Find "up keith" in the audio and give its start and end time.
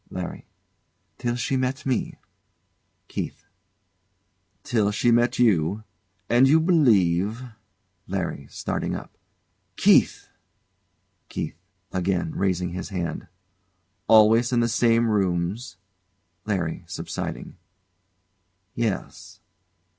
8.95-10.27